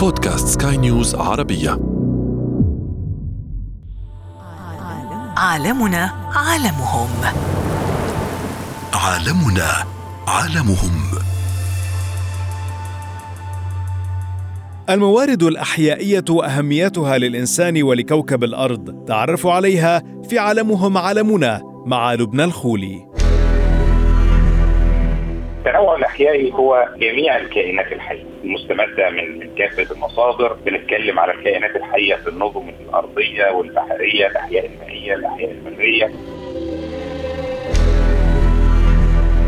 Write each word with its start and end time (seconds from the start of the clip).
بودكاست 0.00 0.62
سكاي 0.62 0.76
نيوز 0.76 1.14
عربية. 1.14 1.70
عالمنا 5.36 6.10
عالمهم. 6.34 7.08
عالمنا 8.94 9.68
عالمهم. 10.28 11.00
الموارد 14.90 15.42
الأحيائية 15.42 16.24
وأهميتها 16.30 17.18
للإنسان 17.18 17.82
ولكوكب 17.82 18.44
الأرض. 18.44 19.04
تعرف 19.04 19.46
عليها 19.46 20.02
في 20.28 20.38
عالمهم 20.38 20.98
عالمنا 20.98 21.60
مع 21.86 22.14
لبنى 22.14 22.44
الخولي. 22.44 23.09
التنوع 25.60 25.96
الاحيائي 25.96 26.52
هو 26.52 26.88
جميع 26.96 27.36
الكائنات 27.36 27.92
الحية 27.92 28.24
المستمده 28.44 29.10
من 29.10 29.54
كافة 29.58 29.94
المصادر 29.94 30.52
بنتكلم 30.66 31.18
على 31.18 31.32
الكائنات 31.32 31.76
الحية 31.76 32.14
في 32.14 32.28
النظم 32.28 32.68
الأرضية 32.80 33.50
والبحرية 33.50 34.26
الأحياء 34.26 34.66
المائية 34.66 35.14
الأحياء 35.14 35.50
البريه 35.50 36.06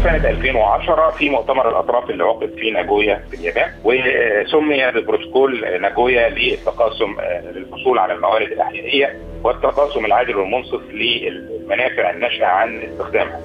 سنة 0.03 0.31
2010 0.31 1.11
في 1.11 1.31
مؤتمر 1.31 1.69
الأطراف 1.69 2.11
اللي 2.11 2.25
عقد 2.25 2.51
في 2.59 2.71
ناجويا 2.71 3.25
في 3.31 3.37
اليابان 3.37 3.71
وسمي 3.85 4.91
ببروتوكول 4.91 5.81
ناجويا 5.83 6.29
للتقاسم 6.29 7.17
للحصول 7.55 7.99
على 7.99 8.13
الموارد 8.13 8.53
الأحيائية 8.53 9.17
والتقاسم 9.45 10.05
العادل 10.05 10.37
والمنصف 10.37 10.81
للمنافع 10.91 12.11
الناشئة 12.11 12.47
عن 12.47 12.79
استخدامها. 12.83 13.41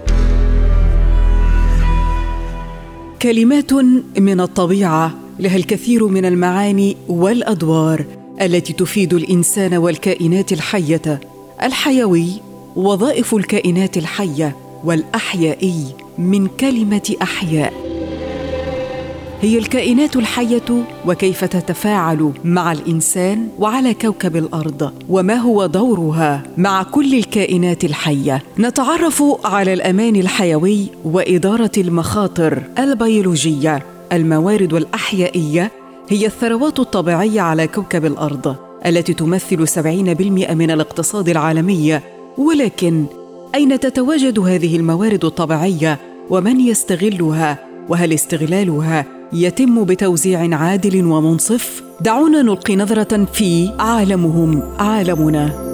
كلمات 3.22 3.74
من 4.20 4.42
الطبيعة 4.42 5.14
لها 5.40 5.56
الكثير 5.58 6.08
من 6.08 6.26
المعاني 6.26 6.98
والأدوار 7.08 8.06
التي 8.42 8.74
تفيد 8.74 9.14
الإنسان 9.14 9.74
والكائنات 9.74 10.54
الحية. 10.54 11.20
الحيوي 11.64 12.28
وظائف 12.76 13.36
الكائنات 13.36 13.98
الحية 13.98 14.56
والأحيائي 14.84 15.84
من 16.18 16.48
كلمة 16.48 17.16
أحياء. 17.22 17.97
هي 19.42 19.58
الكائنات 19.58 20.16
الحية 20.16 20.86
وكيف 21.06 21.46
تتفاعل 21.46 22.32
مع 22.44 22.72
الإنسان 22.72 23.48
وعلى 23.60 23.94
كوكب 23.94 24.36
الأرض 24.36 24.92
وما 25.10 25.36
هو 25.36 25.66
دورها 25.66 26.44
مع 26.58 26.84
كل 26.84 27.14
الكائنات 27.14 27.84
الحية. 27.84 28.44
نتعرف 28.60 29.24
على 29.46 29.74
الأمان 29.74 30.16
الحيوي 30.16 30.88
وإدارة 31.06 31.72
المخاطر 31.78 32.64
البيولوجية. 32.80 33.84
الموارد 34.14 34.74
الأحيائية 34.74 35.72
هي 36.10 36.26
الثروات 36.26 36.80
الطبيعية 36.80 37.42
على 37.42 37.68
كوكب 37.68 38.06
الأرض 38.06 38.56
التي 38.86 39.14
تمثل 39.14 39.68
70% 39.68 40.54
من 40.54 40.72
الاقتصاد 40.72 41.30
العالمي. 41.30 42.00
ولكن 42.38 43.06
أين 43.56 43.80
تتواجد 43.80 44.40
هذه 44.40 44.76
الموارد 44.76 45.26
الطبيعية؟ 45.26 46.00
ومن 46.30 46.60
يستغلها؟ 46.60 47.68
وهل 47.90 48.14
استغلالها 48.14 49.17
يتم 49.34 49.84
بتوزيع 49.84 50.56
عادل 50.56 51.06
ومنصف 51.06 51.84
دعونا 52.02 52.42
نلقي 52.42 52.76
نظرة 52.76 53.26
في 53.26 53.72
عالمهم 53.80 54.64
عالمنا. 54.80 55.68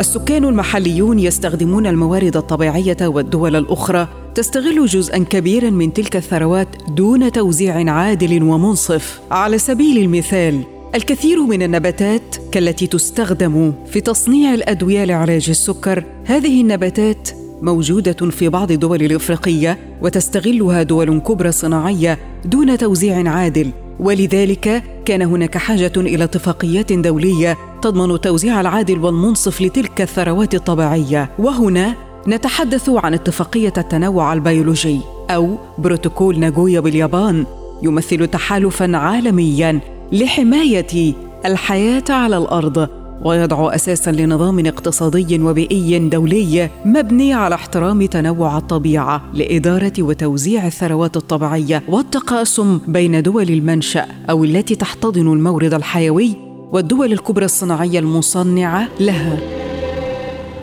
السكان 0.00 0.44
المحليون 0.44 1.18
يستخدمون 1.18 1.86
الموارد 1.86 2.36
الطبيعية 2.36 2.96
والدول 3.02 3.56
الأخرى 3.56 4.08
تستغل 4.34 4.86
جزءا 4.86 5.18
كبيرا 5.18 5.70
من 5.70 5.92
تلك 5.92 6.16
الثروات 6.16 6.68
دون 6.88 7.32
توزيع 7.32 7.90
عادل 7.90 8.42
ومنصف. 8.42 9.20
على 9.30 9.58
سبيل 9.58 9.98
المثال 9.98 10.60
الكثير 10.94 11.42
من 11.42 11.62
النباتات 11.62 12.36
كالتي 12.52 12.86
تستخدم 12.86 13.72
في 13.86 14.00
تصنيع 14.00 14.54
الأدوية 14.54 15.04
لعلاج 15.04 15.48
السكر 15.48 16.04
هذه 16.24 16.60
النباتات 16.60 17.43
موجودة 17.62 18.30
في 18.30 18.48
بعض 18.48 18.70
الدول 18.70 19.02
الإفريقية 19.02 19.78
وتستغلها 20.02 20.82
دول 20.82 21.20
كبرى 21.20 21.52
صناعية 21.52 22.18
دون 22.44 22.78
توزيع 22.78 23.30
عادل. 23.30 23.70
ولذلك 24.00 24.82
كان 25.04 25.22
هناك 25.22 25.58
حاجة 25.58 25.92
إلى 25.96 26.24
اتفاقيات 26.24 26.92
دولية 26.92 27.56
تضمن 27.82 28.14
التوزيع 28.14 28.60
العادل 28.60 28.98
والمنصف 28.98 29.62
لتلك 29.62 30.00
الثروات 30.00 30.54
الطبيعية. 30.54 31.30
وهنا 31.38 31.94
نتحدث 32.28 32.88
عن 32.88 33.14
اتفاقية 33.14 33.72
التنوع 33.78 34.32
البيولوجي 34.32 35.00
أو 35.30 35.56
بروتوكول 35.78 36.38
ناغويا 36.38 36.80
باليابان 36.80 37.46
يمثل 37.82 38.26
تحالفا 38.26 38.96
عالميا 38.96 39.80
لحماية 40.12 41.14
الحياة 41.46 42.04
على 42.08 42.38
الأرض. 42.38 43.03
ويضع 43.22 43.74
أساسا 43.74 44.10
لنظام 44.10 44.66
اقتصادي 44.66 45.38
وبيئي 45.38 45.98
دولي 45.98 46.70
مبني 46.84 47.34
على 47.34 47.54
احترام 47.54 48.06
تنوع 48.06 48.58
الطبيعة 48.58 49.22
لإدارة 49.34 49.92
وتوزيع 49.98 50.66
الثروات 50.66 51.16
الطبيعية 51.16 51.82
والتقاسم 51.88 52.80
بين 52.88 53.22
دول 53.22 53.48
المنشأ 53.50 54.06
أو 54.30 54.44
التي 54.44 54.74
تحتضن 54.74 55.32
المورد 55.32 55.74
الحيوي 55.74 56.36
والدول 56.72 57.12
الكبرى 57.12 57.44
الصناعية 57.44 57.98
المصنعة 57.98 58.88
لها. 59.00 59.38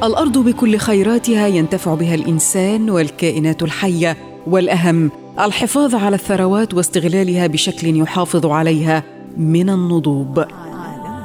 الأرض 0.04 0.38
بكل 0.38 0.78
خيراتها 0.78 1.48
ينتفع 1.48 1.94
بها 1.94 2.16
الإنسان 2.16 2.90
والكائنات 2.90 3.64
الحية 3.64 4.18
والأهم 4.48 5.12
الحفاظ 5.40 5.96
على 5.96 6.16
الثروات 6.16 6.74
واستغلالها 6.74 7.48
بشكل 7.48 8.00
يحافظ 8.00 8.46
عليها 8.46 9.04
من 9.38 9.70
النضوب. 9.70 10.46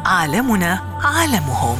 عالمنا 0.06 0.80
عالمهم. 1.02 1.78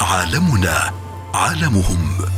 عالمنا 0.00 0.92
عالمهم. 1.34 2.33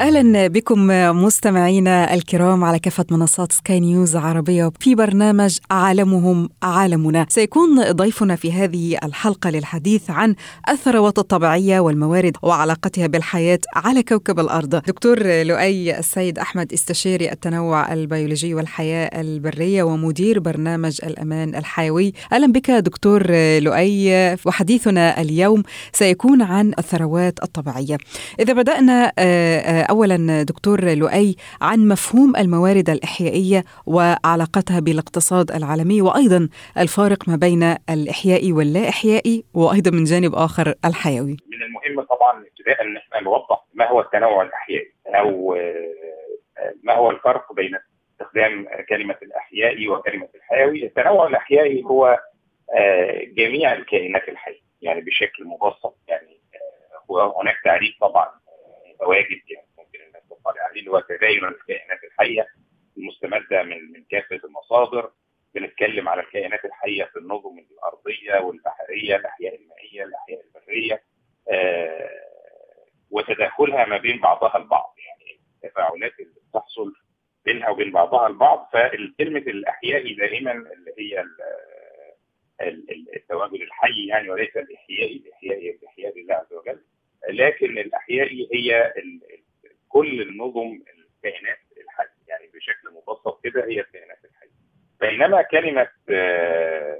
أهلا 0.00 0.46
بكم 0.46 0.86
مستمعينا 1.24 2.14
الكرام 2.14 2.64
على 2.64 2.78
كافة 2.78 3.04
منصات 3.10 3.52
سكاي 3.52 3.80
نيوز 3.80 4.16
عربية. 4.16 4.72
في 4.80 4.94
برنامج 4.94 5.58
عالمهم 5.70 6.48
عالمنا. 6.62 7.26
سيكون 7.28 7.92
ضيفنا 7.92 8.36
في 8.36 8.52
هذه 8.52 8.98
الحلقة 9.04 9.50
للحديث 9.50 10.10
عن 10.10 10.34
الثروات 10.68 11.18
الطبيعية 11.18 11.80
والموارد 11.80 12.36
وعلاقتها 12.42 13.06
بالحياة 13.06 13.58
على 13.74 14.02
كوكب 14.02 14.40
الأرض. 14.40 14.74
دكتور 14.74 15.42
لؤي 15.42 15.98
السيد 15.98 16.38
أحمد 16.38 16.72
استشاري 16.72 17.32
التنوع 17.32 17.92
البيولوجي 17.92 18.54
والحياة 18.54 19.20
البرية 19.20 19.82
ومدير 19.82 20.40
برنامج 20.40 20.98
الأمان 21.04 21.54
الحيوي. 21.54 22.12
أهلا 22.32 22.52
بك 22.52 22.70
دكتور 22.70 23.22
لؤي. 23.58 24.34
وحديثنا 24.44 25.20
اليوم 25.20 25.62
سيكون 25.92 26.42
عن 26.42 26.72
الثروات 26.78 27.42
الطبيعية. 27.42 27.98
إذا 28.40 28.52
بدأنا 28.52 29.12
اولا 29.90 30.42
دكتور 30.42 30.94
لؤي 30.94 31.36
عن 31.60 31.88
مفهوم 31.88 32.36
الموارد 32.36 32.90
الإحيائية 32.90 33.64
وعلاقتها 33.86 34.80
بالاقتصاد 34.80 35.50
العالمي 35.50 36.02
وأيضا 36.02 36.48
الفارق 36.78 37.28
ما 37.28 37.36
بين 37.36 37.62
الإحيائي 37.90 38.52
واللا 38.52 38.88
احيائي 38.88 39.44
وأيضا 39.54 39.90
من 39.90 40.04
جانب 40.04 40.34
آخر 40.34 40.74
الحيوي. 40.84 41.36
من 41.52 41.62
المهم 41.62 42.06
طبعا 42.06 42.44
ابتداء 42.46 42.82
إن 42.82 42.96
إحنا 42.96 43.20
نوضح 43.20 43.64
ما 43.74 43.88
هو 43.88 44.00
التنوع 44.00 44.42
الإحيائي 44.42 44.92
أو 45.06 45.56
ما 46.82 46.94
هو 46.94 47.10
الفرق 47.10 47.52
بين 47.52 47.78
استخدام 48.12 48.66
كلمة 48.88 49.16
الإحيائي 49.22 49.88
وكلمة 49.88 50.28
الحيوي، 50.34 50.86
التنوع 50.86 51.26
الإحيائي 51.26 51.84
هو 51.84 52.18
جميع 53.36 53.72
الكائنات 53.72 54.28
الحية 54.28 54.60
يعني 54.82 55.00
بشكل 55.00 55.44
مبسط 55.44 55.98
يعني 56.08 56.40
وهناك 57.08 57.54
تعريف 57.64 57.94
طبعا 58.00 58.26
متواجد 58.94 59.40
يعني 59.50 59.65
اللي 60.76 60.90
هو 60.90 61.00
تباين 61.00 61.44
الكائنات 61.44 62.04
الحية 62.04 62.46
المستمدة 62.98 63.62
من 63.62 63.92
من 63.92 64.04
كافة 64.10 64.40
المصادر. 64.44 65.10
بنتكلم 65.54 66.08
على 66.08 66.22
الكائنات 66.22 66.64
الحية 66.64 67.04
في 67.04 67.18
النظم 67.18 67.58
الأرضية 67.58 68.40
والبحرية 68.46 69.16
الأحياء 69.16 69.56
المائية 69.56 70.04
الأحياء 70.04 70.40
البرية 70.44 71.02
آه 71.50 72.10
وتداخلها 73.10 73.84
ما 73.86 73.96
بين 73.96 74.20
بعضها 74.20 74.56
البعض. 74.56 74.94
يعني 74.98 75.40
التفاعلات 75.64 76.12
اللي 76.20 76.40
بتحصل 76.50 76.92
بينها 77.44 77.68
وبين 77.70 77.92
بعضها 77.92 78.26
البعض. 78.26 78.68
فالكلمة 78.72 79.38
الاحيائي 79.40 80.14
دائما 80.14 80.52
اللي 80.52 80.92
هي 80.98 81.24
التواجد 83.16 83.60
الحي 83.60 84.06
يعني 84.08 84.30
وليس 84.30 84.56
الاحيائي 84.56 85.16
الاحيائي 85.26 85.70
الإحياء 85.70 86.18
لله 86.18 86.34
عز 86.34 86.52
وجل. 86.52 86.80
لكن 87.28 87.78
الاحيائي 87.78 88.48
هي 88.54 88.92
كل 89.96 90.22
النظم 90.22 90.78
الكائنات 91.16 91.58
الحية 91.84 92.16
يعني 92.28 92.46
بشكل 92.54 92.88
مبسط 92.96 93.40
كده 93.44 93.64
هي 93.64 93.80
الكائنات 93.80 94.18
الحية. 94.24 94.50
بينما 95.00 95.42
كلمة 95.42 95.88
آه 96.10 96.96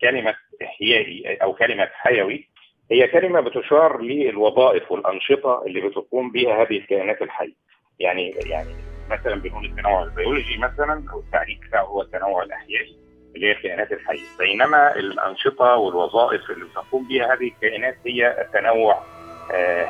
كلمة 0.00 0.34
إحيائي 0.62 1.36
أو 1.42 1.54
كلمة 1.54 1.88
حيوي 1.92 2.48
هي 2.90 3.08
كلمة 3.08 3.40
بتشار 3.40 4.00
للوظائف 4.02 4.92
والأنشطة 4.92 5.62
اللي 5.66 5.80
بتقوم 5.80 6.30
بها 6.30 6.62
هذه 6.62 6.78
الكائنات 6.78 7.22
الحية. 7.22 7.54
يعني 8.00 8.30
يعني 8.46 8.74
مثلا 9.10 9.34
بنقول 9.34 9.64
التنوع 9.64 10.02
البيولوجي 10.02 10.58
مثلا 10.58 11.04
أو 11.12 11.20
التعريف 11.20 11.58
بتاعه 11.68 11.84
هو 11.84 12.02
التنوع 12.02 12.42
الإحيائي 12.42 12.96
اللي 13.34 13.46
هي 13.46 13.52
الكائنات 13.52 13.92
الحية. 13.92 14.26
بينما 14.38 14.96
الأنشطة 14.96 15.76
والوظائف 15.76 16.50
اللي 16.50 16.64
بتقوم 16.64 17.08
بها 17.08 17.34
هذه 17.34 17.48
الكائنات 17.48 17.96
هي 18.06 18.40
التنوع 18.40 19.11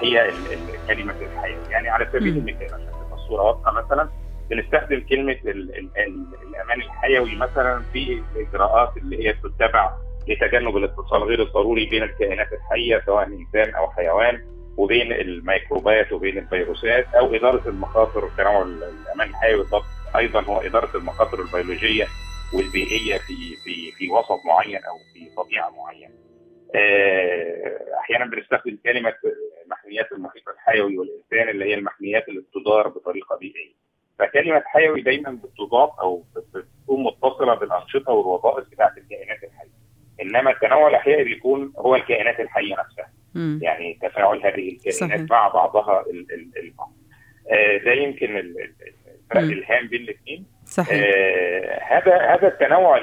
هي 0.02 0.28
ال- 0.28 0.52
ال- 0.52 0.86
كلمة 0.88 1.14
الحياة 1.20 1.68
يعني 1.70 1.88
على 1.88 2.06
سبيل. 2.12 2.36
المثال 2.38 2.74
عشان 2.74 2.86
تبقى 2.86 3.14
الصورة 3.14 3.42
واضحة 3.42 3.72
مثلا 3.72 4.08
بنستخدم 4.50 5.00
كلمة 5.00 5.32
ال 5.32 5.78
ال 5.78 5.90
ال 5.98 6.26
الأمان 6.48 6.80
الحيوي 6.80 7.36
مثلا 7.36 7.82
في 7.92 8.22
الإجراءات 8.36 8.96
اللي 8.96 9.28
هي 9.28 9.32
بتتبع 9.32 9.92
لتجنب 10.28 10.76
الاتصال 10.76 11.22
غير 11.22 11.42
الضروري 11.42 11.86
بين 11.86 12.02
الكائنات 12.02 12.48
الحية 12.52 13.02
سواء 13.06 13.26
إنسان 13.26 13.74
أو 13.74 13.90
حيوان 13.90 14.44
وبين 14.76 15.12
الميكروبات 15.12 16.12
وبين 16.12 16.38
الفيروسات 16.38 17.06
أو 17.14 17.34
إدارة 17.34 17.68
المخاطر 17.68 18.28
تنوع 18.38 18.62
الأمان 18.62 19.28
الحيوي 19.30 19.64
أيضا 20.16 20.40
هو 20.42 20.60
إدارة 20.60 20.96
المخاطر 20.96 21.40
البيولوجية 21.40 22.06
والبيئية 22.54 23.18
في 23.18 23.56
في 23.64 23.92
في 23.92 24.10
وسط 24.10 24.40
معين 24.46 24.84
أو 24.84 24.98
في 25.14 25.30
طبيعة 25.36 25.70
معينة. 25.70 26.14
آه، 26.74 27.80
أحيانا 28.00 28.24
بنستخدم 28.26 28.78
كلمة 28.84 29.14
محميات 29.66 30.12
المحيط 30.12 30.48
الحيوي 30.48 30.98
والإنسان 30.98 31.48
اللي 31.48 31.64
هي 31.64 31.74
المحميات 31.74 32.28
اللي 32.28 32.40
بتدار 32.40 32.88
بطريقة 32.88 33.36
بيئية. 33.36 33.72
فكلمة 34.18 34.62
حيوي 34.66 35.00
دايما 35.02 35.30
بتضاف 35.44 35.90
أو 36.00 36.24
بت- 36.36 36.44
بتكون 36.56 37.04
متصلة 37.04 37.54
بالأنشطة 37.54 38.12
والوظائف 38.12 38.68
بتاعت 38.70 38.98
الكائنات 38.98 39.44
الحية. 39.44 39.68
إنما 40.22 40.50
التنوع 40.50 40.88
الأحيائي 40.88 41.24
بيكون 41.24 41.72
هو 41.78 41.96
الكائنات 41.96 42.40
الحية 42.40 42.72
نفسها. 42.76 43.12
مم. 43.34 43.58
يعني 43.62 43.98
تفاعل 44.02 44.36
هذه 44.38 44.68
الكائنات 44.68 44.92
صحيح. 44.94 45.20
مع 45.30 45.48
بعضها 45.48 46.00
ال- 46.10 46.32
ال- 46.34 46.58
البعض. 46.58 46.92
آه، 47.50 47.76
ده 47.76 47.92
يمكن 47.92 48.36
ال- 48.36 48.60
ال- 48.60 48.74
الفرق. 49.32 49.40
الهام 49.42 49.88
بين 49.88 50.00
الاثنين 50.02 50.46
صحيح 50.64 51.00
آه، 51.14 51.80
هذا 51.82 52.16
هذا 52.18 52.48
التنوع 52.48 52.96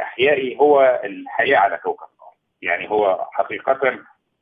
الأحيائي 0.00 0.56
هو 0.60 1.00
الحياة 1.04 1.56
على 1.58 1.76
كوكب 1.76 2.06
يعني 2.66 2.90
هو 2.90 3.26
حقيقة 3.32 3.98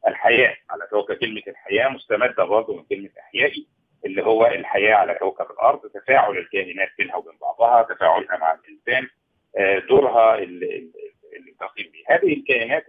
الحياة 0.09 0.57
على 0.71 0.87
كوكب 0.91 1.15
كلمة 1.15 1.43
الحياة 1.49 1.89
مستمدة 1.89 2.45
برضه 2.45 2.77
من 2.77 2.85
كلمة 2.85 3.11
إحيائي 3.21 3.67
اللي 4.07 4.23
هو 4.23 4.47
الحياة 4.47 4.95
على 4.95 5.15
كوكب 5.15 5.51
الأرض 5.51 5.81
تفاعل 5.91 6.39
الكائنات 6.39 6.89
بينها 6.99 7.17
وبين 7.17 7.39
بعضها 7.41 7.83
تفاعلها 7.95 8.37
مع 8.37 8.53
الإنسان 8.55 9.09
آه، 9.59 9.79
دورها 9.79 10.35
ال- 10.39 10.65
ال- 10.65 10.91
اللي 11.37 11.55
تقيم 11.61 11.93
به 11.93 12.15
هذه 12.15 12.33
الكائنات 12.33 12.85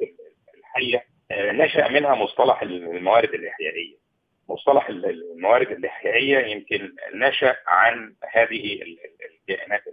الحية 0.58 1.04
آه، 1.32 1.52
نشأ 1.52 1.88
منها 1.88 2.16
مصطلح 2.16 2.62
الموارد 2.62 3.34
الإحيائية. 3.34 3.96
مصطلح 4.50 4.90
الموارد 4.90 5.72
الإحيائية 5.72 6.38
يمكن 6.56 6.96
نشأ 7.14 7.56
عن 7.68 8.16
هذه 8.32 8.74
ال- 8.82 9.00
ال- 9.06 9.32
الكائنات 9.50 9.84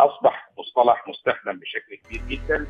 واصبح 0.00 0.50
مصطلح 0.58 1.08
مستخدم 1.08 1.58
بشكل 1.60 1.94
كبير 2.04 2.20
جدا 2.28 2.66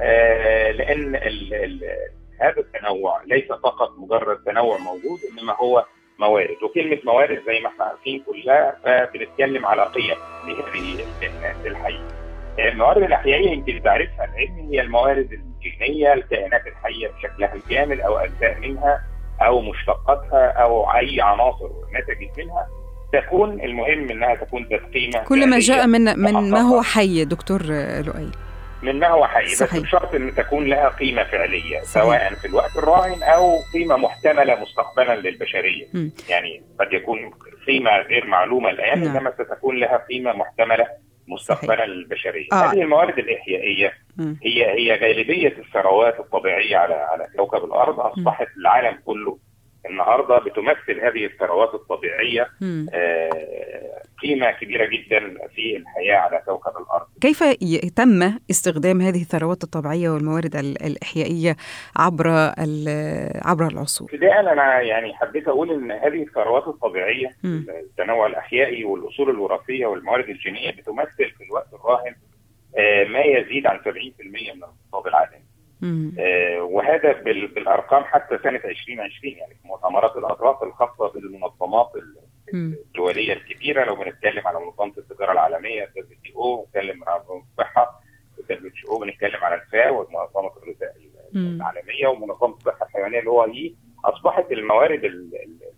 آه، 0.00 0.70
لأن 0.70 1.16
ال- 1.16 1.54
ال- 1.54 1.96
هذا 2.40 2.58
التنوع 2.60 3.22
ليس 3.26 3.48
فقط 3.48 3.90
مجرد 3.98 4.44
تنوع 4.44 4.78
موجود 4.78 5.18
إنما 5.32 5.56
هو 5.56 5.84
موارد 6.18 6.62
وكلمة 6.62 6.98
موارد 7.04 7.42
زي 7.46 7.60
ما 7.60 7.68
إحنا 7.68 7.84
عارفين 7.84 8.22
كلها 8.26 8.76
فبنتكلم 8.84 9.66
على 9.66 9.82
قيم 9.82 10.16
لهذه 10.46 11.04
الكائنات 11.04 11.66
الحيه. 11.66 12.08
الموارد 12.58 13.02
الاحيائيه 13.02 13.50
يمكن 13.50 13.82
تعريفها 13.82 14.24
العلمي 14.24 14.76
هي 14.76 14.80
الموارد 14.80 15.32
الجينية 15.32 16.12
الكائنات 16.12 16.66
الحية 16.66 17.08
بشكلها 17.08 17.54
الكامل 17.54 18.00
أو 18.00 18.18
أجزاء 18.18 18.58
منها 18.58 19.02
أو 19.42 19.60
مشتقاتها 19.60 20.46
أو 20.52 20.92
أي 20.92 21.20
عناصر 21.20 21.68
نتجت 21.94 22.38
منها 22.38 22.68
تكون 23.12 23.60
المهم 23.60 24.10
إنها 24.10 24.34
تكون 24.34 24.66
ذات 24.70 24.82
قيمة 24.94 25.24
كل 25.24 25.50
ما 25.50 25.58
جاء 25.58 25.86
من 25.86 26.04
من 26.18 26.50
ما. 26.50 26.60
هو 26.60 26.82
حي 26.82 27.24
دكتور 27.24 27.62
لؤي 28.06 28.30
من 28.82 28.98
ما 28.98 29.06
هو 29.08 29.26
حي 29.26 29.44
بس 29.44 29.58
صحيح. 29.58 29.82
بشرط 29.82 30.14
إن 30.14 30.34
تكون 30.34 30.66
لها 30.66 30.88
قيمة 30.88 31.24
فعلية 31.24 31.80
صحيح. 31.80 32.04
سواء 32.04 32.34
في 32.34 32.44
الوقت 32.46 32.76
الراهن 32.76 33.22
أو 33.22 33.58
قيمة 33.74 33.96
محتملة 33.96 34.60
مستقبلا 34.62 35.16
للبشرية 35.16 35.86
مم. 35.94 36.12
يعني 36.28 36.62
قد 36.80 36.92
يكون 36.92 37.30
قيمة 37.66 37.90
غير 37.90 38.26
معلومة 38.26 38.70
الآن 38.70 39.04
نعم. 39.04 39.16
إنما 39.16 39.30
ستكون 39.30 39.76
لها 39.76 39.96
قيمة 39.96 40.32
محتملة 40.32 40.86
مستقبلا 41.28 41.86
للبشرية 41.86 42.46
آه. 42.52 42.54
هذه 42.54 42.82
الموارد 42.82 43.18
الإحيائية 43.18 43.92
مم. 44.16 44.36
هي 44.42 44.66
هي 44.66 44.92
غالبية 44.96 45.54
الثروات 45.58 46.20
الطبيعية 46.20 46.76
على 46.76 46.94
على 46.94 47.26
كوكب 47.36 47.64
الأرض 47.64 48.00
أصبحت 48.00 48.48
العالم 48.60 48.98
كله 49.04 49.38
النهارده 49.86 50.38
بتمثل 50.38 51.00
هذه 51.00 51.26
الثروات 51.26 51.74
الطبيعية. 51.74 52.48
آه، 52.94 53.30
قيمة 54.22 54.50
كبيرة 54.50 54.84
جدا 54.86 55.48
في 55.54 55.76
الحياة 55.76 56.16
على 56.16 56.42
كوكب 56.46 56.72
الأرض 56.82 57.06
كيف 57.20 57.42
تم 57.96 58.38
استخدام 58.50 59.00
هذه 59.00 59.20
الثروات 59.22 59.64
الطبيعية 59.64 60.10
والموارد 60.10 60.56
ال- 60.56 60.82
الإحيائية 60.82 61.56
عبر 61.96 62.28
عبر 63.44 63.66
العصور؟ 63.66 64.08
ابتداء 64.12 64.40
أنا 64.40 64.80
يعني 64.80 65.14
حبيت 65.14 65.48
أقول 65.48 65.70
إن 65.70 65.92
هذه 65.92 66.22
الثروات 66.22 66.68
الطبيعية. 66.68 67.30
التنوع 67.44 68.26
الإحيائي 68.26 68.84
والأصول 68.84 69.30
الوراثية 69.30 69.86
والموارد 69.86 70.28
الجينية 70.28 70.70
بتمثل 70.70 71.30
في 71.38 71.44
الوقت 71.44 71.68
الراهن 71.74 72.14
آه، 72.78 73.04
ما 73.04 73.20
يزيد 73.20 73.66
عن 73.66 73.78
70% 73.78 73.82
من 74.54 74.62
الاقتصاد 74.62 75.06
العالمي 75.06 75.44
وهذا 76.60 77.12
بال- 77.12 77.46
بالأرقام 77.48 78.04
حتى 78.04 78.38
سنة 78.42 78.60
2020 78.64 79.36
يعني 79.36 79.54
في 79.54 79.68
مؤتمرات 79.68 80.16
الأطراف 80.16 80.62
الخاصة 80.62 81.08
بالمنظمات. 81.12 81.90
الدولية 82.54 83.32
الكبيرة 83.32 83.84
لو 83.84 83.94
بنتكلم 83.96 84.46
على 84.48 84.58
منظمة 84.60 84.92
التجارة 84.98 85.32
العالمية 85.32 85.90
أو 86.36 86.62
بنتكلم 86.64 87.04
على 87.04 87.22
منظمه 87.28 87.42
الصحه 87.52 88.00
أو 88.90 88.98
بنتكلم 88.98 89.44
على 89.44 89.54
الفاو 89.54 90.00
ومنظمة 90.00 90.50
الغذاء. 90.62 90.94
العالمية 91.56 92.06
ومنظمة 92.06 92.54
الصحة 92.56 92.86
الحيوانية 92.86 93.18
اللي 93.18 93.30
هو 93.30 93.42
هي 93.42 93.74
أصبحت 94.04 94.52
الموارد 94.52 95.04
ال- 95.04 95.34
ال- 95.42 95.72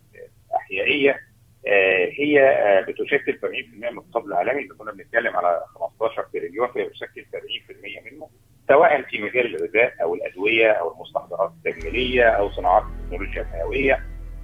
الأحيائية 0.51 1.19
آه، 1.67 2.09
هي 2.19 2.41
آه، 2.49 2.81
بتشكل 2.81 3.39
70% 3.39 3.77
من 3.77 3.85
الاقتصاد 3.87 4.25
العالمي 4.25 4.61
إذا 4.65 4.75
كنا 4.75 4.91
بنتكلم 4.91 5.35
على 5.37 5.63
15 5.75 6.23
تريليون 6.33 6.67
فهي 6.67 6.83
بتشكل 6.83 7.25
70% 7.31 8.11
منه 8.11 8.29
سواء 8.67 9.01
في 9.01 9.21
مجال 9.21 9.55
الغذاء 9.55 9.93
أو 10.01 10.15
الأدوية 10.15 10.71
أو 10.71 10.93
المستحضرات 10.95 11.51
التجميلية 11.65 12.23
أو 12.29 12.51
صناعات 12.51 12.83
التكنولوجيا 12.83 13.41
الحيوية 13.41 14.03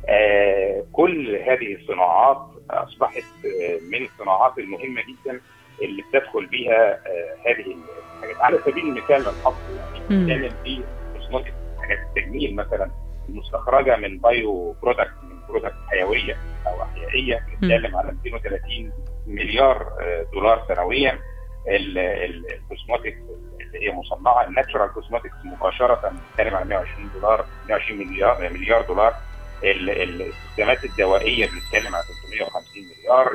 آه، 0.10 0.84
كل 0.94 1.36
هذه 1.36 1.76
الصناعات 1.76 2.38
أصبحت 2.72 3.24
آه، 3.46 3.80
من 3.92 4.06
الصناعات 4.06 4.58
المهمة 4.58 5.02
جدا 5.02 5.42
اللي 5.82 6.04
بتدخل 6.10 6.46
بيها 6.46 6.94
آه، 6.94 7.36
هذه 7.46 7.76
الحاجات. 8.18 8.38
على 8.42 8.58
سبيل 8.66 8.84
المثال 8.88 9.16
الحصر 9.28 9.76
يعني. 9.78 10.00
بنتكلم 10.10 10.54
في 10.64 10.84
cosmetics 11.18 11.54
حاجات 11.82 11.98
التجميل 12.08 12.56
مثلا 12.56 12.92
المستخرجة 13.30 13.96
من 13.98 14.18
bio 14.18 14.76
product 14.82 15.12
من 15.24 15.40
product 15.50 15.76
حيوية 15.90 16.38
أو 16.68 16.82
أحيائية 16.84 17.40
بنتكلم 17.62 17.96
على 17.96 18.12
230 18.12 18.92
مليار 19.28 19.94
آه، 20.02 20.26
دولار 20.34 20.66
سنويا. 20.68 21.20
ال- 21.68 21.98
ال- 21.98 22.46
ال 22.54 22.60
cosmetics 22.60 23.18
اللي 23.18 23.29
هي 23.90 23.96
مصنعة 23.96 24.48
ال 24.48 24.53
natural 24.53 24.94
cosmetics 24.94 25.36
مباشرة 25.46 26.10
بنتكلم 26.10 26.56
على 26.56 26.66
120 26.66 27.10
دولار 27.14 27.46
120 27.70 28.00
مليار 28.08 28.50
مليار 28.54 28.82
دولار 28.82 29.14
ال- 29.64 29.90
ال- 29.90 30.22
الاستخدامات 30.22 30.84
الدوائية 30.86 31.46
بنتكلم 31.46 31.96
على 31.96 32.04
350 32.04 32.84
مليار 32.84 33.32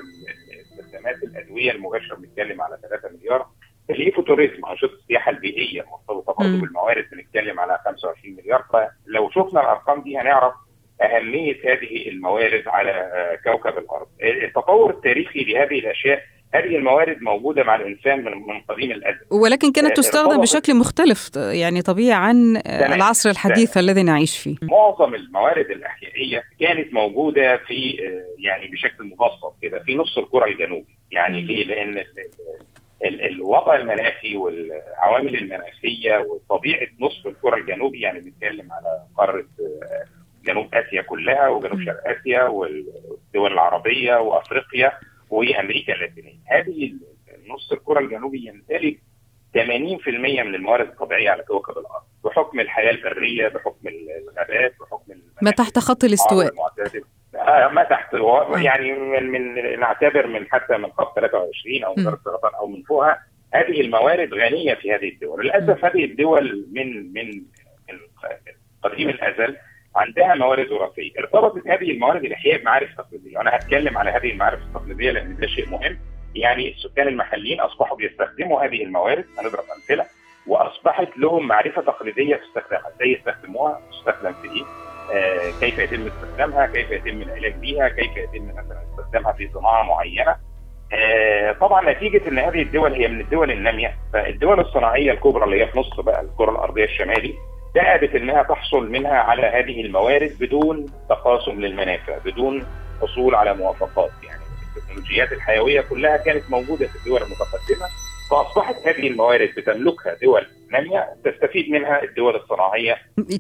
استخدامات 0.73 1.23
الأدوية 1.23 1.71
المباشرة 1.73 2.17
بنتكلم 2.17 2.63
على 2.63 2.79
3 2.83 3.09
مليار 3.17 3.47
ال 3.91 3.98
ecotourism 3.98 4.67
أنشطة 4.67 4.95
السياحة 4.95 5.31
البيئية 5.31 5.83
مرتبطه 5.83 6.33
برضه. 6.33 6.61
بالموارد 6.61 7.05
بنتكلم 7.13 7.61
على 7.61 7.79
25 7.85 8.37
مليار 8.37 8.65
فلو 8.73 9.31
شفنا 9.31 9.61
الأرقام 9.61 10.03
دي 10.03 10.19
هنعرف 10.19 10.55
أهمية 11.03 11.57
هذه 11.73 12.09
الموارد 12.09 12.63
على 12.69 13.11
كوكب 13.45 13.79
الأرض. 13.79 14.07
التطور 14.23 14.91
التاريخي 14.91 15.45
لهذه 15.45 15.79
الأشياء 15.79 16.23
هذه 16.55 16.77
الموارد 16.77 17.23
موجودة 17.23 17.63
مع 17.65 17.75
الإنسان 17.75 18.25
من 18.25 18.33
من 18.33 18.61
قديم 18.69 18.91
الازل. 18.91 19.19
ولكن 19.31 19.73
كانت 19.73 19.91
آه، 19.91 19.95
تستخدم. 19.95 20.41
بشكل 20.41 20.75
مختلف 20.75 21.31
يعني 21.37 21.83
طبيعي 21.83 22.13
عن 22.13 22.63
تمام. 22.65 22.93
العصر 22.93 23.31
الحديث 23.31 23.77
الذي 23.79 24.03
نعيش 24.03 24.39
فيه 24.39 24.57
معظم 24.63 25.15
الموارد 25.15 25.71
الأحيائية 25.71 26.43
كانت 26.61 26.95
موجودة 26.95 27.57
في 27.57 27.99
آه، 28.07 28.43
يعني 28.45 28.69
بشكل 28.69 29.05
مبسط 29.05 29.55
كده 29.63 29.79
في 29.83 29.95
نص 29.97 30.19
الكره 30.19 30.45
الجنوبي، 30.45 30.97
يعني. 31.11 31.41
ليه؟ 31.43 31.65
لأن 31.65 31.99
ال- 31.99 32.05
ال- 33.05 33.23
الوضع 33.27 33.77
المناخي 33.77 34.37
والعوامل 34.37 35.35
المناخية 35.35 36.19
وطبيعة 36.19 36.89
نصف 37.01 37.27
الكره 37.27 37.57
الجنوبي 37.57 38.01
يعني 38.01 38.21
بنتكلم 38.21 38.73
على 38.73 39.03
قارة 39.17 39.39
آه، 39.41 40.05
جنوب 40.47 40.75
آسيا 40.75 41.03
كلها 41.03 41.49
وجنوب. 41.49 41.85
شرق 41.85 42.01
آسيا 42.07 42.43
والدول 42.43 43.53
العربية 43.53 44.17
وأفريقيا 44.21 44.93
وامريكا 45.31 45.95
اللاتينية. 45.95 46.39
هذه 46.47 46.93
نص 47.49 47.73
الكرة 47.73 48.01
الجنوبي 48.01 48.47
يمتلك 48.47 48.99
80% 49.57 50.09
من 50.43 50.55
الموارد 50.55 50.89
الطبيعية 50.89 51.31
على 51.31 51.43
كوكب 51.43 51.79
الأرض 51.79 52.03
بحكم 52.25 52.61
الحياة 52.61 52.91
البرية 52.91 53.49
بحكم 53.49 53.89
الغابات 53.89 54.75
بحكم 54.81 55.13
ما 55.43 55.51
تحت 55.51 55.79
خط 55.79 56.05
الاستواء. 56.05 56.47
آه 56.47 57.39
آه 57.39 57.69
ما 57.69 57.85
تحت. 57.85 58.15
يعني 58.57 58.93
من, 58.93 59.31
من 59.31 59.81
نعتبر 59.81 60.27
من 60.27 60.47
حتى 60.53 60.77
من 60.77 60.93
خط 60.93 61.15
23 61.17 61.85
أو 61.85 61.95
من 61.95 62.09
السرطان 62.09 62.55
أو 62.55 62.67
من 62.67 62.83
فوقها 62.83 63.19
هذه 63.55 63.81
الموارد 63.81 64.35
غنية 64.35 64.75
في 64.75 64.93
هذه 64.93 65.09
الدول، 65.09 65.45
للأسف 65.45 65.85
هذه 65.85 66.05
الدول 66.05 66.67
من 66.73 67.13
من 67.13 67.31
من 67.89 67.99
قديم 68.83 69.09
الأزل 69.09 69.57
عندها 69.97 70.35
موارد 70.35 70.73
وراثية، 70.73 71.11
ارتبطت 71.19 71.67
هذه 71.69 71.91
الموارد 71.91 72.25
الاحياء 72.25 72.61
بمعارف 72.61 72.95
تقليدية، 72.97 73.39
وأنا 73.39 73.57
هتكلم 73.57 73.99
على 73.99 74.11
هذه 74.11 74.31
المعارف 74.31 74.59
التقليدية 74.63 75.11
لأن 75.11 75.37
ده 75.37 75.47
شيء 75.47 75.69
مهم، 75.69 75.99
يعني 76.35 76.73
السكان 76.73 77.09
المحليين 77.09 77.61
أصبحوا 77.61 77.97
بيستخدموا 77.97 78.65
هذه 78.65 78.83
الموارد، 78.83 79.25
هنضرب 79.39 79.65
أمثلة، 79.77 80.07
وأصبحت 80.47 81.19
لهم 81.19 81.49
معرفة 81.49 81.83
تقليدية 81.83 82.37
في 82.37 82.43
استخدامها، 82.43 82.89
إزاي 82.97 83.13
يستخدموها، 83.13 83.81
تستخدم 83.91 84.33
في 84.33 84.49
إيه، 84.49 84.65
آه 85.13 85.61
كيف 85.61 85.79
يتم 85.79 86.07
استخدامها، 86.07 86.67
كيف 86.67 86.91
يتم 86.91 87.23
العلاج 87.23 87.55
بها، 87.55 87.89
كيف 87.89 88.17
يتم 88.17 88.49
مثلا 88.49 88.83
استخدامها 88.91 89.33
في 89.33 89.49
صناعة 89.55 89.83
معينة. 89.83 90.37
آه 90.93 91.53
طبعا 91.53 91.93
نتيجة 91.93 92.29
إن 92.29 92.39
هذه 92.39 92.63
الدول 92.63 92.93
هي 92.93 93.09
من 93.09 93.21
الدول 93.21 93.51
الناميه، 93.51 93.97
فالدول 94.13 94.61
الصناعية 94.61 95.13
الكبرى 95.13 95.45
اللي 95.45 95.63
هي 95.63 95.67
في 95.67 95.79
نص 95.79 96.01
بقى 96.01 96.21
الكرة 96.21 96.51
الأرضية 96.51 96.85
الشمالي 96.85 97.35
ذهبت 97.75 98.15
إنها 98.15 98.43
تحصل 98.43 98.91
منها 98.91 99.17
على 99.17 99.43
هذه 99.43 99.81
الموارد 99.81 100.37
بدون 100.41 100.87
تقاسم 101.09 101.61
للمنافع، 101.61 102.19
بدون 102.19 102.67
حصول 103.01 103.35
على 103.35 103.55
موافقات، 103.55 104.11
يعني 104.23 104.43
التكنولوجيات 104.77 105.33
الحيوية 105.33 105.81
كلها 105.81 106.17
كانت 106.17 106.51
موجودة 106.51 106.87
في 106.87 106.97
الدول 106.97 107.21
المتقدمة 107.23 107.89
فأصبحت 108.31 108.75
هذه 108.87 109.09
الموارد 109.09 109.49
بتملكها 109.57 110.15
دول 110.23 110.47
نامية 110.71 111.15
تستفيد 111.25 111.71
منها 111.71 112.03
الدول 112.03 112.37
الصناعية. 112.37 112.97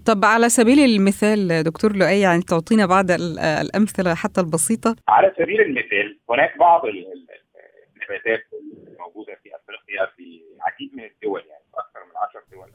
طب 0.06 0.24
على 0.24 0.48
سبيل 0.48 0.78
المثال 0.78 1.62
دكتور 1.62 1.96
لؤي 1.96 2.20
يعني 2.20 2.42
تعطينا 2.42 2.86
بعض 2.86 3.10
الأمثلة 3.10 4.14
حتى 4.14 4.40
البسيطة؟ 4.40 4.96
على 5.08 5.32
سبيل 5.38 5.60
المثال 5.60 6.18
هناك 6.30 6.58
بعض 6.58 6.82
النباتات 6.86 8.42
الموجودة 8.88 9.34
في 9.42 9.50
أفريقيا 9.56 10.06
في 10.16 10.42
العديد 10.56 10.90
من 10.96 11.04
الدول 11.04 11.40
يعني 11.50 11.64
أكثر 11.74 12.00
من 12.08 12.16
10 12.28 12.42
دول 12.52 12.68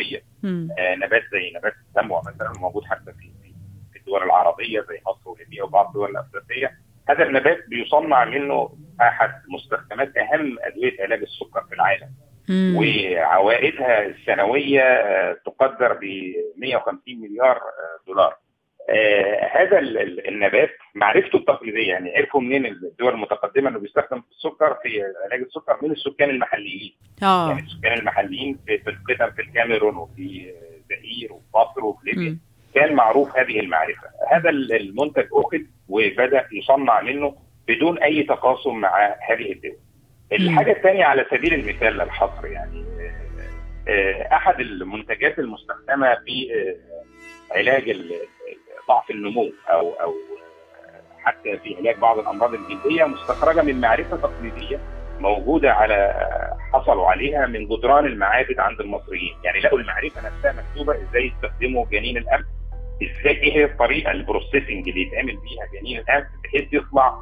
افريقيه 0.00 0.22
آه 0.78 0.94
نبات 0.94 1.22
زي 1.32 1.52
نبات 1.56 1.74
السموة 1.88 2.22
مثلا 2.22 2.52
موجود 2.60 2.84
حتى 2.84 3.12
في 3.12 3.30
في 3.92 3.98
الدول 3.98 4.22
العربية 4.22 4.80
زي 4.80 5.00
مصر 5.06 5.30
وليبيا 5.30 5.62
وبعض 5.62 5.86
الدول 5.86 6.10
الأفريقية. 6.10 6.78
هذا 7.08 7.22
النبات 7.24 7.68
بيصنع 7.68 8.24
منه 8.24 8.78
أحد 9.00 9.30
مستخدمات 9.48 10.16
أهم 10.16 10.56
أدوية 10.60 11.02
علاج 11.02 11.20
السكر 11.22 11.64
في 11.68 11.74
العالم. 11.74 12.08
مم. 12.48 12.76
وعوائدها 12.76 14.06
السنوية 14.06 14.82
تقدر 15.32 15.92
ب 15.92 16.04
150 16.56 17.20
مليار 17.20 17.60
دولار. 18.06 18.36
آه 18.90 19.50
هذا 19.52 19.78
النبات 20.28 20.70
معرفته 20.94 21.36
التقليدية 21.36 21.88
يعني 21.88 22.16
عرفوا 22.16 22.40
منين 22.40 22.66
الدول 22.66 23.12
المتقدمة 23.12 23.68
إنه 23.70 23.78
بيستخدم 23.78 24.20
في 24.20 24.30
السكر 24.30 24.76
في 24.82 25.02
علاج 25.24 25.40
السكر 25.40 25.78
من 25.82 25.90
السكان 25.90 26.30
المحليين. 26.30 26.94
آه. 27.22 27.48
يعني 27.48 27.62
السكان 27.62 27.98
المحليين 27.98 28.58
في, 28.66 28.90
القدم 28.90 29.30
في 29.30 29.42
الكاميرون 29.42 29.96
وفي 29.96 30.52
زئير 30.88 31.32
وفي 31.32 31.44
مصر 31.54 31.84
وفي 31.84 32.06
ليبيا 32.06 32.38
كان 32.74 32.94
معروف 32.94 33.38
هذه 33.38 33.60
المعرفة. 33.60 34.08
هذا 34.30 34.50
المنتج 34.50 35.26
أخذ 35.32 35.60
وبدأ 35.88 36.46
يصنع 36.52 37.00
منه 37.00 37.36
بدون 37.68 37.98
أي 37.98 38.22
تقاسم 38.22 38.76
مع 38.76 39.16
هذه 39.28 39.52
الدول. 39.52 39.76
الحاجة 40.32 40.72
الثانية 40.72 41.04
على 41.04 41.26
سبيل 41.30 41.54
المثال 41.54 41.92
للحصر 41.92 42.46
يعني 42.46 42.84
أحد 44.32 44.60
المنتجات 44.60 45.38
المستخدمة 45.38 46.14
في 46.14 46.48
علاج 47.50 47.88
ضعف 48.88 49.10
النمو 49.10 49.52
أو 49.70 49.92
أو 49.92 50.14
حتى 51.24 51.58
في 51.58 51.76
علاج 51.76 51.98
بعض 51.98 52.18
الأمراض 52.18 52.54
الجلدية 52.54 53.04
مستخرجة 53.04 53.62
من 53.62 53.80
معرفة 53.80 54.16
تقليدية 54.16 54.80
موجودة 55.20 55.72
على 55.72 56.14
حصلوا 56.72 57.06
عليها 57.06 57.46
من 57.46 57.68
جدران 57.68 58.06
المعابد 58.06 58.58
عند 58.58 58.80
المصريين، 58.80 59.34
يعني 59.44 59.60
لقوا 59.60 59.78
المعرفة 59.78 60.20
نفسها 60.20 60.52
مكتوبة 60.52 60.94
إزاي 60.94 61.26
يستخدموا 61.26 61.86
جنين 61.92 62.16
الانف 62.16 62.46
إزاي 63.02 63.32
إيه 63.32 63.52
هي 63.52 63.64
الطريقة 63.64 64.10
البروسيسنج 64.10 64.88
اللي 64.88 65.02
يتعمل 65.02 65.36
بيها 65.36 65.80
جنين 65.80 65.98
الانف 65.98 66.26
بحيث 66.44 66.72
يطلع 66.72 67.20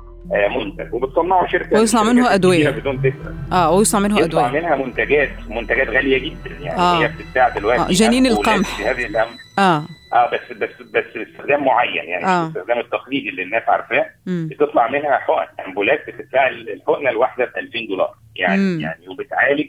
منتج. 0.57 0.95
وبتصنعه 0.95 1.47
شركة 1.47 1.79
ويصنع 1.79 2.03
منه 2.03 2.35
أدوية. 2.35 2.71
بدون 2.71 2.99
فكرة. 2.99 3.35
آه 3.53 3.73
ويصنع 3.73 4.00
منه 4.00 4.15
أدوية. 4.15 4.27
يطلع 4.27 4.49
منها 4.49 4.77
منتجات 4.77 5.31
منتجات 5.49 5.88
غالية 5.88 6.19
جدا. 6.19 6.50
يعني 6.61 6.81
آه. 6.81 7.03
هي 7.03 7.09
بتتباع 7.09 7.49
دلوقتي 7.49 7.83
آه. 7.83 7.87
جنين 7.87 8.27
القمح. 8.27 8.81
هذه 8.81 9.07
الأم... 9.07 9.29
آه. 9.59 9.83
آه 10.12 10.31
بس 10.31 10.53
بس 10.53 10.83
بس 10.83 11.17
استخدام 11.17 11.65
معين 11.65 12.05
يعني 12.05 12.25
آه. 12.27 12.43
الاستخدام 12.45 12.79
التقليدي 12.79 13.29
اللي 13.29 13.43
الناس 13.43 13.62
عارفاه. 13.69 14.11
بتطلع 14.27 14.88
منها 14.88 15.19
حقن 15.19 15.65
أمبولات 15.67 16.11
بتتباع 16.11 16.49
الحقنة 16.49 17.11
الواحدة 17.11 17.45
ب 17.45 17.57
2000 17.59 17.79
دولار. 17.88 18.15
يعني 18.37 18.61
مم. 18.62 18.81
يعني 18.81 19.09
وبتعالج 19.09 19.69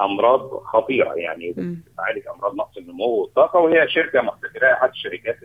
أمراض 0.00 0.50
خطيرة 0.64 1.12
يعني 1.14 1.52
بتعالج 1.56 2.22
أمراض 2.36 2.54
نقص 2.54 2.76
النمو 2.76 3.04
والطاقة 3.20 3.58
وهي 3.60 3.88
شركة 3.88 4.20
محتكراها 4.22 4.72
احد 4.74 4.88
الشركات 4.88 5.36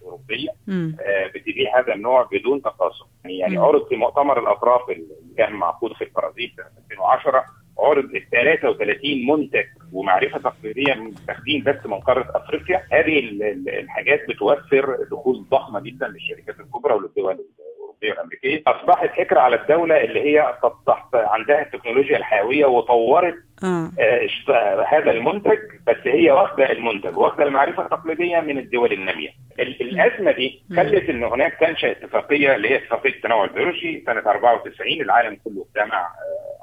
الأوروبية 0.00 0.48
آه 0.68 1.26
بتبيع 1.34 1.78
هذا 1.80 1.94
النوع 1.94 2.28
بدون 2.32 2.62
تقاسم 2.62 3.04
يعني, 3.24 3.38
يعني 3.38 3.56
عرض 3.56 3.88
في 3.88 3.96
مؤتمر 3.96 4.38
الأطراف 4.40 4.90
اللي 4.90 5.06
كان 5.38 5.52
معقود 5.52 5.92
في 5.92 6.04
البرازيل 6.04 6.52
سنه 6.56 6.66
2010 6.90 7.44
عرض 7.80 8.04
ال 8.14 8.30
33 8.30 9.26
منتج 9.26 9.64
ومعرفة 9.92 10.38
تقليدية 10.38 10.94
متاخدين 10.94 11.62
بس 11.64 11.86
من 11.86 12.00
قارة 12.00 12.26
أفريقيا 12.34 12.82
هذه 12.92 13.18
الحاجات 13.80 14.20
بتوفر 14.28 14.96
دخول 15.10 15.44
ضخمة 15.50 15.80
جدا 15.80 16.08
للشركات 16.08 16.60
الكبرى 16.60 16.94
وللدول 16.94 17.32
الأوروبية 17.32 18.10
والأمريكية. 18.10 18.62
أصبحت 18.66 19.10
فكرة 19.18 19.40
على 19.40 19.56
الدولة 19.56 20.04
اللي 20.04 20.20
هي 20.20 20.54
تحت 20.86 21.14
عندها 21.14 21.62
التكنولوجيا 21.62 22.16
الحيوية 22.16 22.66
وطورت 22.66 23.34
آه. 23.64 23.90
آه 24.00 24.84
هذا 24.88 25.10
المنتج 25.10 25.58
بس 25.86 25.96
هي 26.04 26.30
واخدة 26.30 26.72
المنتج 26.72 27.16
واخدة 27.18 27.44
المعرفة 27.44 27.82
التقليدية 27.82 28.40
من 28.40 28.58
الدول 28.58 28.92
النامية. 28.92 29.28
الأزمة 29.58 30.32
دي 30.32 30.62
خلت 30.76 31.10
إن 31.10 31.24
هناك 31.24 31.56
تنشا 31.60 31.90
اتفاقية 31.90 32.54
اللي 32.56 32.68
هي 32.70 32.76
اتفاقية 32.76 33.10
التنوع 33.10 33.44
البيولوجي 33.44 34.02
سنة 34.06 34.20
94 34.20 34.92
العالم 35.00 35.38
كله 35.44 35.66
اجتمع 35.68 36.08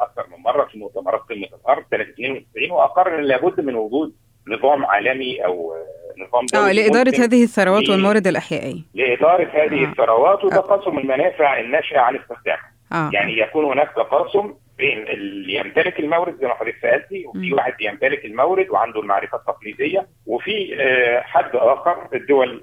أكثر 0.02 0.26
من 0.38 0.44
مرة 0.44 0.66
في 0.66 0.80
مؤتمرات 0.80 1.22
قمة 1.22 1.48
الأرض 1.62 1.84
سنه 1.92 2.04
92 2.04 2.72
وأقر 2.72 3.20
إن 3.20 3.24
لابد 3.24 3.62
من 3.62 3.76
وجود 3.76 4.16
نظام 4.48 4.86
عالمي 4.86 5.46
أو 5.46 5.76
نظام 6.18 6.46
آه 6.56 6.72
لإدارة 6.72 7.14
هذه 7.20 7.44
الثروات 7.44 7.90
والموارد 7.90 8.28
الأحيائية 8.28 8.82
لإدارة 8.94 9.50
هذه 9.54 9.86
آه. 9.86 9.90
الثروات 9.90 10.44
وتقاسم 10.44 10.98
المنافع 10.98 11.60
الناشئة 11.60 12.00
عن 12.00 12.16
استخدامها 12.16 12.72
آه. 12.92 13.10
يعني 13.14 13.38
يكون 13.38 13.66
هناك 13.66 13.92
تقاسم 13.96 14.54
بين 14.78 15.08
اللي 15.08 15.54
يمتلك 15.54 16.00
المورد 16.00 16.38
زي 16.42 16.48
ما 16.48 16.54
حضرتك 16.54 16.78
سألتي 16.82 17.26
وفي 17.28 17.54
واحد 17.54 17.74
يمتلك 17.82 18.26
المورد 18.26 18.70
وعنده 18.70 19.00
المعرفة 19.00 19.38
التقليدية 19.38 20.08
وفي 20.26 20.78
حد 21.24 21.50
آخر 21.54 22.08
الدول 22.14 22.62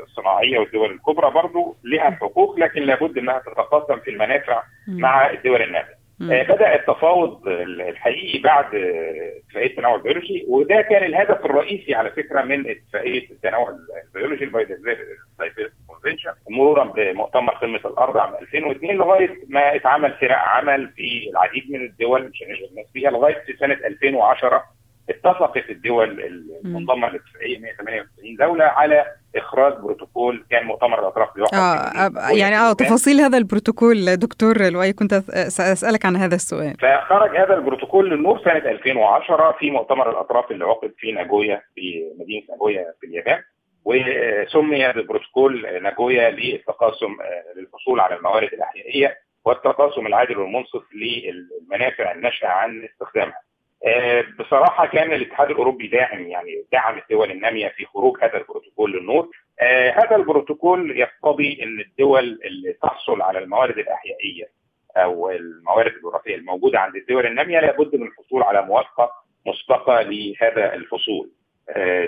الصناعية 0.00 0.58
والدول 0.58 0.90
الكبرى 0.90 1.30
برضه 1.30 1.76
لها 1.84 2.10
حقوق 2.10 2.58
لكن 2.58 2.82
لابد 2.82 3.18
إنها 3.18 3.38
تتقاسم 3.38 4.00
في 4.00 4.10
المنافع 4.10 4.62
مع 4.88 5.30
الدول 5.30 5.62
الناميه. 5.62 5.93
بدأ 6.20 6.74
التفاوض 6.74 7.48
الحقيقي 7.48 8.38
بعد 8.38 8.64
اتفاقية 8.74 9.66
التنوع 9.70 9.94
البيولوجي 9.94 10.44
وده 10.48 10.80
كان 10.82 11.04
الهدف 11.04 11.44
الرئيسي 11.44 11.94
على 11.94 12.10
فكرة 12.10 12.42
من 12.42 12.70
اتفاقية 12.70 13.30
التنوع 13.30 13.76
البيولوجي 14.06 14.46
convention 15.86 16.30
مرورا 16.50 16.84
بمؤتمر 16.84 17.54
قمة 17.54 17.80
الأرض 17.84 18.16
عام 18.16 18.34
2002 18.34 18.96
لغاية 18.96 19.30
ما 19.48 19.76
اتعمل 19.76 20.12
فرق 20.12 20.36
عمل 20.38 20.88
في 20.96 21.30
العديد 21.30 21.70
من 21.70 21.80
الدول 21.84 22.22
مش 22.28 22.42
هنشغل 22.42 22.68
الناس 22.70 22.86
فيها 22.92 23.10
لغاية 23.10 23.42
في 23.46 23.56
سنة 23.56 23.74
2010 23.84 24.64
اتفقت 25.10 25.70
الدول 25.70 26.20
المنضمه 26.64 27.08
للاتفاقيه 27.08 27.58
198 27.58 28.36
دولة 28.36 28.64
على 28.64 29.06
إخراج 29.36 29.72
بروتوكول 29.72 30.46
كان 30.50 30.66
مؤتمر 30.66 31.00
الأطراف 31.00 31.28
آه 31.54 32.10
يعني 32.30 32.56
آه 32.56 32.72
تفاصيل 32.72 33.20
هذا 33.20 33.38
البروتوكول 33.38 34.16
دكتور 34.16 34.70
لؤي 34.70 34.92
كنت 34.92 35.14
سأسألك 35.48 36.06
عن 36.06 36.16
هذا 36.16 36.34
السؤال. 36.34 36.74
فخرج 36.80 37.36
هذا 37.36 37.54
البروتوكول 37.54 38.10
للنور 38.10 38.40
سنة 38.44 38.56
2010 38.56 39.56
في 39.58 39.70
مؤتمر 39.70 40.10
الأطراف 40.10 40.50
اللي 40.50 40.64
عقد 40.64 40.92
في 40.98 41.12
ناجويا 41.12 41.62
في 41.74 42.12
مدينة 42.18 42.46
ناجويا 42.50 42.84
في 43.00 43.06
اليابان. 43.06 43.42
وسمي 43.84 44.92
ببروتوكول 44.92 45.82
ناجويا 45.82 46.30
للتقاسم 46.30 47.16
للحصول 47.56 48.00
على 48.00 48.16
الموارد 48.16 48.52
الأحيائية 48.52 49.16
والتقاسم 49.44 50.06
العادل 50.06 50.38
والمنصف 50.38 50.82
للمنافع 50.94 52.12
الناشئة 52.12 52.48
عن 52.48 52.88
استخدامها. 52.92 53.40
بصراحة 54.38 54.86
كان 54.86 55.12
الاتحاد 55.12 55.50
الأوروبي 55.50 55.86
داعم 55.86 56.26
يعني 56.26 56.64
دعم 56.72 56.98
الدول 56.98 57.30
النامية 57.30 57.68
في 57.68 57.84
خروج 57.86 58.16
هذا 58.24 58.36
البروتوكول 58.38 58.92
للنور. 58.92 59.28
آه 59.60 59.90
هذا 59.90 60.16
البروتوكول 60.16 60.98
يقتضي 60.98 61.62
إن 61.62 61.80
الدول 61.80 62.40
اللي 62.44 62.72
تحصل 62.82 63.22
على 63.22 63.38
الموارد 63.38 63.78
الأحيائية 63.78 64.44
أو 64.96 65.30
الموارد 65.30 65.92
الوراثية 65.92 66.34
الموجودة 66.34 66.78
عند 66.80 66.96
الدول 66.96 67.26
النامية 67.26 67.60
لابد 67.60 67.96
من 67.96 68.06
الحصول 68.06 68.42
على 68.42 68.62
موافقة 68.62 69.10
مسبقة 69.46 70.02
لهذا 70.02 70.74
الفصول. 70.74 71.30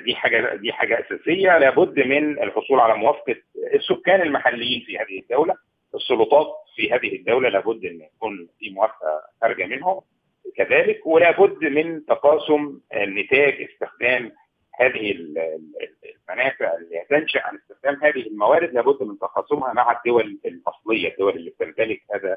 دي 0.05 0.15
حاجة 0.15 0.55
دي 0.55 0.73
حاجة 0.73 1.01
أساسية 1.07 1.59
لابد 1.59 2.01
من 2.01 2.43
الحصول 2.43 2.81
على 2.81 2.95
موافقة 2.95 3.37
السكان 3.75 4.21
المحليين 4.23 4.81
في 4.87 4.99
هذه 4.99 5.19
الدولة 5.23 5.55
السلطات 5.95 6.47
في 6.77 6.93
هذه 6.93 7.17
الدولة 7.17 7.49
لابد 7.49 7.85
إن 7.85 8.01
يكون 8.01 8.49
في 8.59 8.71
موافقة 8.71 9.23
خارجة 9.43 9.67
منهم 9.67 10.01
كذلك 10.57 11.07
ولابد 11.07 11.65
من 11.65 12.07
تقاسم 12.07 12.79
نتاج 12.95 13.69
استخدام 13.73 14.33
هذه 14.81 15.11
المنافع 15.11 16.73
اللي 16.77 17.03
هتنشأ 17.03 17.41
عن 17.45 17.59
استخدام 17.59 17.95
هذه 18.03 18.27
الموارد 18.27 18.75
لابد 18.75 19.03
من 19.03 19.19
تقاسمها 19.19 19.73
مع 19.73 19.97
الدول 19.99 20.39
الأصلية 20.47 21.13
الدول 21.13 21.37
اللي 21.37 21.51
بتمتلك 21.51 22.03
هذا 22.15 22.37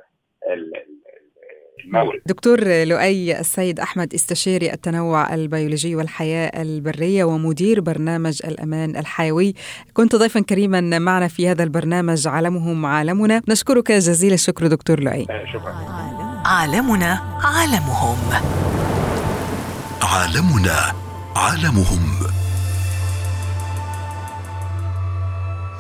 المورد 1.86 2.22
دكتور 2.26 2.60
لؤي 2.84 3.40
السيد 3.40 3.80
أحمد 3.80 4.14
استشاري 4.14 4.74
التنوع 4.74 5.34
البيولوجي 5.34 5.96
والحياة 5.96 6.62
البرية 6.62 7.24
ومدير 7.24 7.82
برنامج 7.82 8.42
الأمان 8.46 8.96
الحيوي. 8.96 9.54
كنت 9.94 10.16
ضيفا 10.16 10.40
كريما 10.40 11.00
معنا 11.00 11.28
في 11.28 11.48
هذا 11.48 11.64
البرنامج 11.64 12.28
عالمهم 12.28 12.86
عالمنا. 12.86 13.42
نشكرك 13.50 13.92
جزيل 13.92 14.34
الشكر 14.34 14.68
دكتور 14.68 15.00
لؤي. 15.00 15.26
شكرا. 15.54 16.29
عالمنا 16.46 17.20
عالمهم. 17.44 18.18
عالمنا 20.02 20.94
عالمهم. 21.36 22.02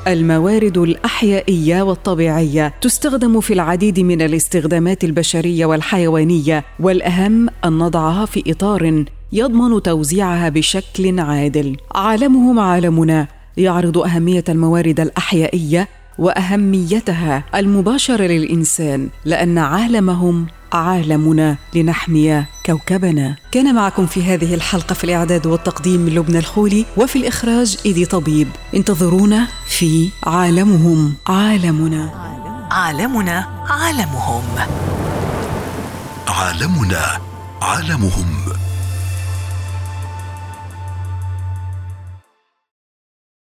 الموارد 0.08 0.78
الأحيائية 0.78 1.82
والطبيعية 1.82 2.74
تستخدم 2.82 3.42
في 3.42 3.54
العديد 3.54 4.00
من 4.00 4.22
الاستخدامات 4.22 5.04
البشرية 5.04 5.66
والحيوانية 5.66 6.66
والأهم 6.80 7.50
أن 7.66 7.78
نضعها 7.78 8.26
في 8.26 8.44
إطار 8.48 9.06
يضمن 9.32 9.82
توزيعها 9.82 10.50
بشكل 10.50 11.20
عادل. 11.20 11.78
عالمهم 11.96 12.60
عالمنا. 12.60 13.28
يعرض 13.58 13.98
أهمية 13.98 14.44
الموارد 14.50 15.00
الأحيائية 15.00 15.88
وأهميتها 16.20 17.44
المباشرة 17.56 18.24
للإنسان 18.24 19.10
لأن 19.26 19.58
عالمهم 19.58 20.48
عالمنا 20.74 21.58
لنحمي 21.76 22.46
كوكبنا. 22.66 23.36
كان 23.52 23.76
معكم 23.76 24.06
في 24.06 24.24
هذه 24.24 24.54
الحلقة 24.54 24.94
في 24.94 25.04
الإعداد 25.04 25.48
والتقديم 25.48 26.10
لبنى 26.10 26.38
الخولي 26.40 26.86
وفي 26.98 27.16
الإخراج 27.16 27.78
إيدي 27.86 28.06
طبيب. 28.06 28.48
انتظرونا 28.76 29.48
في 29.68 30.10
عالمهم 30.24 31.14
عالمنا. 31.28 32.10
عالمنا 32.72 33.48
عالمهم. 33.70 34.44
عالمنا 36.28 37.20
عالمهم. 37.62 38.26